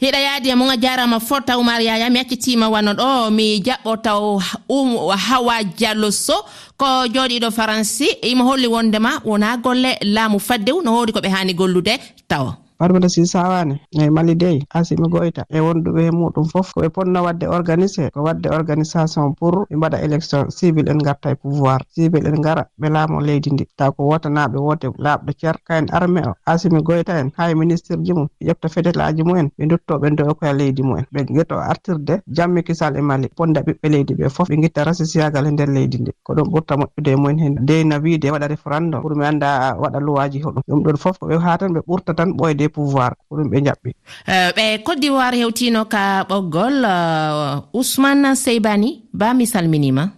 Hiɗa 0.00 0.18
yaadi 0.20 0.48
e 0.50 0.54
mon 0.54 0.70
a 0.70 0.76
jarama 0.76 1.18
fort 1.18 1.44
taw 1.46 1.58
oumar 1.58 1.80
yaya 1.82 2.08
mi 2.10 2.20
accitima 2.20 2.68
wano 2.70 2.92
ɗo. 2.94 3.30
Mi 3.34 3.60
jaɓɓo 3.60 4.02
taw 4.02 4.38
um 4.68 5.10
hawa 5.10 5.64
diallo 5.64 6.10
so 6.12 6.34
ko 6.76 6.86
jooɗiɗo 7.14 7.50
faransi. 7.50 8.06
Imo 8.22 8.44
holli 8.44 8.68
wondema 8.68 9.20
wona 9.24 9.56
golle 9.56 9.98
laamu 10.02 10.38
faddew 10.38 10.82
no 10.84 10.92
howri 10.94 11.12
koɓe 11.12 11.28
hani 11.28 11.52
gollude 11.54 11.98
tawa. 12.28 12.56
marmino 12.80 13.08
si 13.08 13.26
sawane 13.26 13.80
eyi 13.98 14.10
mali 14.10 14.34
dey 14.34 14.58
asimi 14.70 15.08
goyta 15.08 15.42
e 15.50 15.58
wonduɓe 15.60 16.02
e 16.06 16.10
muɗum 16.10 16.44
foof 16.52 16.72
koɓe 16.74 16.88
ponno 16.94 17.22
wadde 17.26 17.46
organisé 17.48 18.10
ko 18.14 18.22
wadde 18.22 18.46
organisation 18.50 19.34
pour 19.34 19.66
ɓe 19.68 19.76
mbaɗa 19.76 19.98
élection 20.06 20.50
civil 20.50 20.88
en 20.88 20.98
garta 20.98 21.30
e 21.30 21.34
pouvoir. 21.34 21.80
Civil 21.94 22.26
en 22.26 22.40
gara 22.40 22.66
ɓe 22.80 22.88
laamo 22.88 23.20
leydi 23.20 23.50
ndi. 23.50 23.64
Taw 23.76 23.90
ko 23.92 24.02
wotanaɓe 24.10 24.58
wote 24.58 24.86
laaɓɗo 24.98 25.30
ceer 25.40 25.56
kayen 25.66 25.86
armé 25.90 26.20
o 26.28 26.32
asimi 26.46 26.82
goyta 26.82 27.18
en 27.20 27.30
hay 27.36 27.52
e 27.52 27.54
ministre 27.54 27.96
ji 28.04 28.12
mum 28.12 28.28
ƴefta 28.40 28.68
fédéral 28.68 29.08
aji 29.08 29.22
mumen 29.24 29.50
ɓe 29.58 29.66
duttoɓe 29.66 30.10
ndo 30.10 30.34
koye 30.34 30.52
leydi 30.52 30.82
mumen. 30.82 31.04
Ɓe 31.12 31.24
gueto 31.34 31.56
artirde 31.58 32.22
jammi 32.36 32.62
kisal 32.62 32.96
e 32.96 33.00
mali 33.00 33.28
ponda 33.36 33.60
ɓiɓɓe 33.60 33.88
leydi 33.90 34.14
ɓe 34.14 34.28
foof 34.30 34.48
ɓe 34.48 34.56
guitta 34.56 34.84
rasisiyagal 34.84 35.46
e 35.46 35.50
nder 35.50 35.68
leydi 35.68 35.98
ndi. 35.98 36.10
Ko 36.22 36.34
ɗum 36.34 36.48
ɓurta 36.52 36.76
moƴƴude 36.76 37.10
e 37.12 37.16
mumen 37.16 37.38
hen. 37.38 37.54
Deyna 37.66 37.98
wiide 37.98 38.30
waɗa 38.30 38.46
référendum 38.48 39.00
pour 39.02 39.16
mi 39.16 39.24
anda 39.24 39.74
waɗa 39.78 39.98
luwaji 40.00 40.40
hoɗum. 40.42 40.62
Ɗum 40.68 40.82
ɗon 40.84 40.96
foof 40.96 41.18
koɓe 41.18 41.38
ha 41.42 41.58
tan 41.58 41.72
ɓe 41.74 41.80
ɓurta 41.86 42.14
tan 42.14 42.32
ɓoyde 42.38 42.67
be 42.68 42.74
pouvoir 42.74 43.16
ko 43.28 43.36
ɗum 43.36 43.48
ɓe 43.50 43.58
jaɓɓi. 43.66 43.90
Eh, 44.28 44.50
ɓe 44.56 44.64
cote 44.84 45.00
d'ivoire 45.00 45.36
hewtino 45.36 45.84
ka 45.88 46.24
ɓoggol 46.28 46.84
eh, 46.84 47.60
ousmane 47.74 48.34
seybani 48.36 49.02
ba 49.12 49.34
mi 49.34 49.46
salminima. 49.46 50.10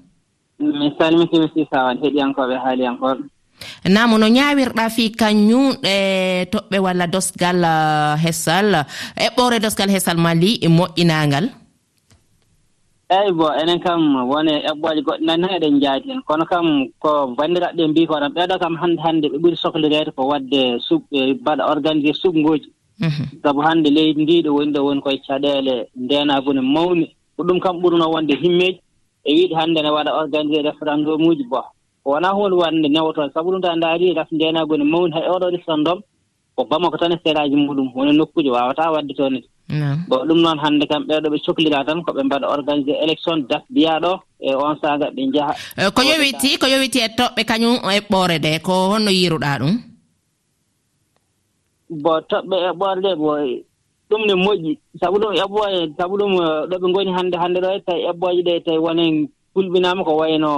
Mi 0.59 0.90
salmitimi 0.99 1.49
sisawan 1.54 1.99
heɗiyankoɓe 2.02 2.54
haaliyankoɓe 2.64 3.23
namo 3.88 4.19
no 4.19 4.26
ñawirɗa 4.28 4.88
fi 4.90 5.11
kañumɗe 5.12 5.95
toɓɓe 6.52 6.78
walla 6.78 7.07
dosgal 7.07 7.62
eh, 7.64 8.16
hessal 8.25 8.85
eɓɓore 9.16 9.61
dosgal 9.61 9.90
hessal 9.90 10.16
mali 10.19 10.59
e 10.62 10.69
moƴƴinangal. 10.69 11.49
eyyi 13.11 13.33
bon 13.38 13.52
enen 13.61 13.81
kam 13.81 14.02
wone 14.31 14.52
eɓɓoje 14.71 15.00
goɗɗe 15.07 15.25
nane 15.26 15.40
noon 15.43 15.55
eɗen 15.57 15.81
jaadi 15.83 16.09
hen. 16.11 16.23
Kono 16.29 16.45
kam 16.47 16.67
ko 17.02 17.11
bandiraɓe 17.38 17.83
mbi 17.88 18.07
ko 18.07 18.14
tan 18.21 18.33
ɓeeɗo 18.35 18.59
kam 18.62 18.75
hande 18.81 19.00
hande 19.02 19.26
ɓe 19.29 19.38
ɓuuri 19.43 19.57
sohlude 19.57 20.12
ko 20.17 20.23
wadde 20.31 20.79
%e 20.79 21.35
mbaɗa 21.40 21.62
organisé 21.73 22.12
:fra 22.12 22.21
sukagoji 22.23 22.69
mhm. 23.00 23.25
saabu 23.43 23.61
hande 23.67 23.88
leydi 23.90 24.23
ndi 24.23 24.43
ɗo 24.45 24.50
woni 24.55 24.73
ɗo 24.73 24.81
woni 24.87 25.00
koye 25.02 25.19
caɗele 25.26 25.75
ndenaguni 25.97 26.61
mawni. 26.75 27.07
Ko 27.37 27.43
ɗum 27.45 27.59
kam 27.61 27.76
ɓuurno 27.83 28.07
wonde 28.12 28.35
himmeji 28.43 28.81
e 29.25 29.31
wiide 29.35 29.55
hande 29.59 29.83
ne 29.83 29.90
waɗa 29.90 30.11
organisé 30.23 30.62
référendum 30.62 31.26
uji 31.26 31.45
bon 31.50 31.62
:fra 32.02 32.12
wona 32.12 32.29
hunde 32.33 32.55
wande 32.62 32.87
newotode 32.88 33.33
saabu 33.35 33.50
ɗum 33.52 33.61
ta 33.62 33.73
a 33.73 33.76
daari 33.76 34.14
raf 34.14 34.31
ndenaguni 34.33 34.85
mawni 34.85 35.12
hay 35.14 35.26
oɗo 35.29 35.50
référendum 35.50 35.99
:fra 35.99 36.55
ko 36.57 36.64
bamako 36.71 36.97
tan 36.99 37.12
e 37.12 37.17
feeraji 37.25 37.57
muɗum. 37.57 37.90
Woni 37.95 38.12
nokkuji 38.17 38.50
wawata 38.50 38.93
wadde 38.93 39.14
toon 39.17 39.35
e 39.37 39.43
bon 40.08 40.26
ɗum 40.28 40.40
noon 40.42 40.58
hannde 40.58 40.84
kam 40.90 41.02
ɓeeɗo 41.08 41.28
ɓe 41.30 41.38
cohlira 41.46 41.84
tan 41.86 42.02
ko 42.04 42.12
ɓe 42.12 42.22
mbaɗa 42.26 42.46
organisé 42.56 42.92
élection 43.02 43.36
dat 43.48 43.62
mbiyaɗo 43.70 44.12
e 44.40 44.54
on 44.54 44.76
saaga 44.82 45.06
ɓe 45.14 45.22
njaha. 45.28 45.52
Eh, 45.78 45.90
ko 45.94 46.02
yowiti 46.02 46.58
ko 46.58 46.66
yowiti 46.66 46.98
e 47.00 47.08
toɓɓe 47.18 47.42
kañum 47.44 47.76
e 47.86 48.00
ɓoore 48.10 48.38
nde 48.38 48.58
ko 48.62 48.72
honno 48.90 49.10
yiruɗa 49.10 49.58
ɗum? 49.60 49.74
Bon 52.02 52.20
toɓɓe 52.30 52.56
e 52.68 52.70
ɓoore 52.78 52.98
nde 53.00 53.10
bo 53.16 53.30
ɗum 54.10 54.22
ne 54.26 54.34
moƴƴi. 54.34 54.72
Sabu 55.00 55.16
ɗum 55.22 55.34
eɓɓoye 55.44 55.80
sabu 55.98 56.14
ɗum 56.18 56.32
eh, 56.34 56.66
ɗo 56.70 56.76
ɓe 56.82 56.86
ngoni 56.90 57.10
hannde 57.16 57.36
hannde 57.42 57.58
ɗo 57.64 57.68
e 57.76 57.80
tawi 57.86 58.02
eɓɓoje 58.10 58.42
ɗe 58.46 58.60
tawi 58.64 58.78
wonen 58.78 59.28
fulɓinaama 59.54 60.04
ko 60.04 60.12
wayno 60.20 60.50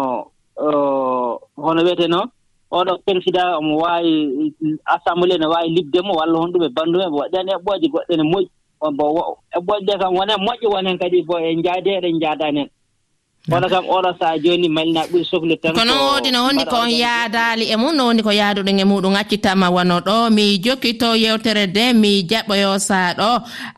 hono 1.56 1.80
wiyeteenoo 1.84 2.24
oɗo 2.72 2.92
président 3.04 3.56
omo 3.60 3.76
waawi 3.84 4.12
assemblé 4.94 5.36
ne 5.38 5.46
waawi 5.46 5.68
libdemo 5.76 6.12
walla 6.16 6.38
hon 6.38 6.52
ɗum 6.52 6.64
e 6.64 6.68
banndum 6.76 7.02
e 7.02 7.08
ɓe 7.12 7.16
waɗɗani 7.20 7.52
goɗɗe 7.92 8.16
ne 8.16 8.24
moƴƴi. 8.32 8.48
bon 8.90 9.14
ɓoɗde 9.66 9.98
kam 10.00 10.14
wona 10.14 10.34
moƴƴo 10.36 10.68
won 10.74 10.86
hen 10.86 10.98
kadi 10.98 11.22
bo 11.22 11.38
e 11.38 11.54
jaadi 11.64 11.90
eɗen 11.98 12.20
jaadani 12.20 12.60
hen 12.60 12.70
kono 13.50 13.66
kam 13.68 13.84
oɗo 13.86 14.10
sahaa 14.18 14.38
joni 14.38 14.68
malina 14.68 15.02
ɓuuri 15.10 15.24
sohli 15.30 15.56
tan 15.58 15.74
kono 15.74 15.92
woodi 16.06 16.30
no 16.30 16.44
wondi 16.46 16.64
kon 16.64 16.86
yaadali 16.90 17.64
e 17.72 17.76
mum 17.76 17.94
no 17.96 18.06
wondi 18.06 18.22
ko 18.22 18.30
yaaduɗen 18.30 18.78
e 18.80 18.84
muɗum 18.84 19.14
accitama 19.18 19.66
wano 19.70 19.98
ɗo. 20.00 20.30
Mi 20.30 20.58
jokkito 20.62 21.14
yewtere 21.18 21.66
nde 21.66 21.92
mi 21.94 22.22
jaɓɓoyo 22.30 22.78
saha 22.78 23.14
ɗo 23.18 23.30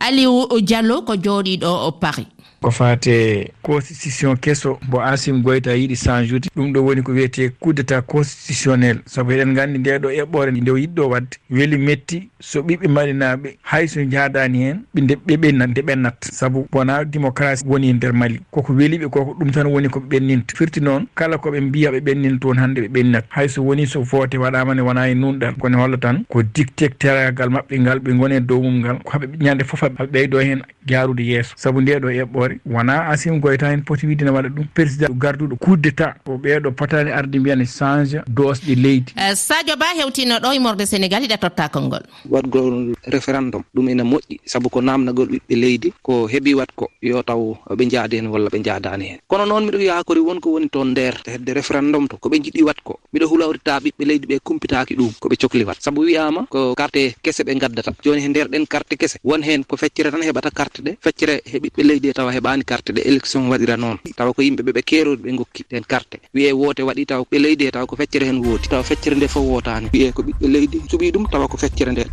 aliou 0.06 0.61
diallo 0.61 1.02
ko 1.08 1.14
jooɗiɗo 1.16 1.92
paris. 2.00 2.26
ko 2.64 2.71
fate 2.71 3.52
constitution 3.62 4.37
kesso 4.37 4.78
mbo 4.88 5.02
asim 5.02 5.42
goyta 5.42 5.73
yiiɗi 5.75 5.97
chanjude 5.97 6.49
ɗum 6.56 6.73
ɗo 6.73 6.80
woni 6.85 7.02
ko 7.02 7.12
wiyete 7.12 7.50
coup 7.61 7.73
d' 7.75 7.80
état 7.80 8.00
constitutionnel. 8.02 8.99
Saabu 9.06 9.33
eɗen 9.33 9.54
gandi 9.54 9.78
ndeɗo 9.78 10.09
eɓɓore 10.11 10.50
nde 10.52 10.71
o 10.71 10.76
yiɗɗo 10.78 11.09
wadde 11.11 11.37
weeli 11.50 11.76
metti 11.78 12.28
so 12.40 12.61
ɓiɓɓe 12.62 12.88
malinaɓe 12.88 13.56
hayso 13.62 14.00
jadani 14.04 14.59
hen 14.64 14.78
ɓe 14.94 15.16
ɓeɓenna 15.26 15.66
nde 15.66 15.80
ɓennat 15.83 16.16
saabu 16.33 16.66
wona 16.73 17.04
démocratie 17.04 17.66
woni 17.68 17.88
e 17.88 17.92
nder 17.92 18.12
mali. 18.14 18.40
Koko 18.50 18.73
weeliɓe 18.73 19.09
koko 19.11 19.35
ɗum 19.38 19.50
tan 19.52 19.66
woni 19.66 19.88
koɓe 19.88 20.09
ɓenninta. 20.09 20.56
Firti 20.56 20.80
noon 20.80 21.06
kala 21.14 21.37
koɓe 21.37 21.61
mbiya 21.61 21.90
ɓe 21.90 22.00
ɓennin 22.00 22.38
toon 22.40 22.56
hande 22.59 22.78
ɓe 22.80 22.88
ɓenninat 22.88 23.25
hayso 23.28 23.62
woni 23.62 23.87
so 23.87 24.00
vote 24.02 24.35
waɗamane 24.38 24.80
wona 24.80 25.09
e 25.11 25.14
nunɗal 25.14 25.54
kono 25.61 25.78
holla 25.78 25.97
tan 25.99 26.25
ko 26.28 26.42
dictecteragal 26.42 27.50
mabɓe 27.50 27.78
ngal 27.80 27.99
ɓe 28.00 28.12
gone 28.18 28.40
dow 28.40 28.62
mum 28.62 28.78
ngal 28.80 28.99
haɓe 29.12 29.26
ñande 29.40 29.64
foof 29.64 29.83
haɓe 29.83 30.06
ɓeydo 30.12 30.40
hen 30.40 30.62
jarude 30.87 31.21
yeeso. 31.23 31.52
Saabu 31.56 31.80
ndeɗo 31.80 32.09
eɓɓore. 32.09 32.53
mari 32.54 32.61
wona 32.66 33.08
asim 33.11 33.40
goyta 33.40 33.70
hen 33.70 33.82
poti 33.82 34.06
wiide 34.06 34.23
ne 34.25 34.30
waɗa 34.30 34.49
ɗum 34.49 34.66
président 34.75 35.14
garduɗo 35.18 35.56
coup 35.56 35.76
d' 35.76 35.87
état 35.87 36.14
ko 36.25 36.37
ɓeeɗo 36.38 36.70
potani 36.75 37.11
arde 37.11 37.37
mbiyane 37.38 37.66
change 37.66 38.20
dosɗe 38.28 38.75
leydi. 38.75 39.12
Eh, 39.16 39.34
Sadio 39.34 39.76
ba 39.76 39.87
hewtino 39.96 40.38
ɗo 40.38 40.52
e 40.52 40.56
imorde 40.56 40.87
sénégal 40.87 41.23
hiɗa 41.23 41.38
totta 41.38 41.68
konngol. 41.68 42.02
Waɗgol 42.30 42.94
référendum. 43.06 43.62
Ɗum 43.75 43.88
ene 43.88 44.02
moƴƴi. 44.02 44.40
Saabu 44.44 44.68
ko 44.70 44.80
namdagol 44.80 45.28
ɓiɓɓe 45.28 45.54
leydi 45.56 45.92
ko 46.02 46.26
heeɓi 46.28 46.54
wat 46.54 46.73
ko 46.76 46.90
yo 47.02 47.23
taw 47.23 47.56
ɓe 47.70 47.90
jaadi 47.90 48.16
hen 48.16 48.26
walla 48.26 48.49
ɓe 48.50 48.62
jaadani 48.64 49.04
hen. 49.04 49.18
Kono 49.26 49.46
noon 49.46 49.64
miɗo 49.66 49.78
yakori 49.78 50.20
wonko 50.20 50.50
woni 50.50 50.68
toon 50.68 50.90
nder. 50.90 51.14
Hedde 51.26 51.50
référendum 51.54 52.08
to 52.08 52.16
koɓe 52.16 52.38
jiɗi 52.42 52.62
wat 52.62 52.80
ko 52.84 52.99
miɗo 53.12 53.26
hulawrita 53.28 53.78
ɓiɓɓe 53.80 54.04
leydi 54.04 54.26
ɓe 54.26 54.38
kumpitaki 54.42 54.94
ɗum 54.96 55.12
koɓe 55.20 55.37
cohli 55.37 55.64
wat 55.64 55.80
saabu 55.80 56.00
wiyama 56.02 56.46
ko 56.50 56.75
carte 56.75 57.14
kese 57.23 57.42
ɓe 57.44 57.54
gaddata 57.58 57.92
joni 58.04 58.20
he 58.20 58.28
nder 58.28 58.49
ɗen 58.49 58.66
carte 58.66 58.96
kese 58.96 59.18
won 59.25 59.42
hen 59.42 59.64
ko 59.64 59.76
feccere 59.76 60.11
tan 60.11 60.23
heɓata 60.23 60.50
carte 60.50 60.78
ɗe 60.82 60.96
feccere 61.00 61.40
he 61.44 61.58
ɓiɓɓe 61.58 61.82
leydi 61.82 62.08
e 62.08 62.12
tawa 62.12 62.32
heɓa 62.32 62.43
heɓani 62.44 62.64
carte 62.64 62.92
ɗe 62.92 63.00
élection 63.08 63.48
waɗira 63.50 63.76
noon. 63.76 63.98
Tawa 64.16 64.32
ko 64.34 64.42
yimɓeɓe 64.42 64.72
ɓe 64.76 64.82
keerodi 64.82 65.22
ɓe 65.22 65.36
gokki 65.36 65.64
ɗen 65.70 65.84
carte. 65.88 66.16
Wiye 66.34 66.52
woote 66.52 66.82
waɗi 66.82 67.06
taw 67.06 67.22
ɓe 67.30 67.38
leydi 67.38 67.64
he 67.64 67.70
tawa 67.70 67.86
ko 67.86 67.96
feccere 67.96 68.26
hen 68.26 68.38
wooti. 68.44 68.68
Tawa 68.68 68.82
feccere 68.82 69.16
nde 69.16 69.28
fof 69.28 69.44
wotani. 69.44 69.88
Wiye 69.92 70.12
ko 70.12 70.22
ɓiɓɓe 70.22 70.46
leydi. 70.52 70.78
Suɓi 70.90 71.10
ɗum 71.12 71.26
tawa 71.30 71.48
ko 71.48 71.56
feccere 71.56 71.92
nden 71.92 72.10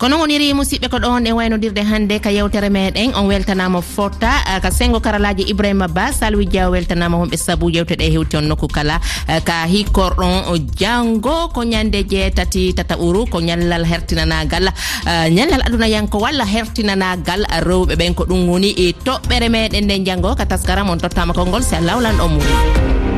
kono 0.00 0.16
woniri 0.16 0.54
musidɓe 0.56 0.88
ko 0.88 0.96
ɗon 0.98 1.26
e 1.28 1.32
waynodirde 1.36 1.82
hannde 1.84 2.16
ka 2.24 2.30
yewtere 2.32 2.70
meɗen. 2.72 3.12
On 3.14 3.26
weltanama 3.28 3.82
fotta 3.82 4.32
eh, 4.48 4.56
ka 4.62 4.70
sengo 4.70 4.96
karalaji 5.00 5.44
ibrahima 5.52 5.88
ba 5.88 6.08
salwi 6.12 6.46
dia 6.48 6.70
weltanama 6.70 7.18
wonɓe 7.20 7.36
saabu 7.36 7.68
yewteɗe 7.68 8.00
e 8.08 8.10
hewti 8.10 8.36
on 8.38 8.48
nokku 8.48 8.66
kala. 8.72 8.96
Eh, 9.28 9.42
ka 9.44 9.66
hikkorɗon 9.68 10.56
janggo 10.80 11.52
ko 11.52 11.60
ñande 11.64 12.00
jeetati 12.08 12.72
tataɓuru 12.72 13.28
ko 13.28 13.40
ñallal 13.44 13.84
hertinanagal. 13.84 14.72
Eh, 15.06 15.28
ñallal 15.36 15.60
aduna 15.68 15.86
yanko 15.86 16.16
walla 16.18 16.44
hertinanagal. 16.48 17.44
Rewɓe 17.60 17.94
ɓen 18.00 18.14
ko 18.14 18.24
ɗum 18.24 18.48
woni 18.48 18.72
e 18.72 18.94
toɓɓere 19.04 19.48
meɗen 19.52 19.84
nde 19.84 20.00
janggo 20.06 20.34
ka 20.34 20.46
taskaram 20.46 20.88
on 20.88 20.96
tottama 20.98 21.34
kolngol 21.36 21.62
si 21.62 21.74
a 21.76 21.80
lawlan 21.80 22.16
o 22.24 22.28
muɗum. 22.28 23.09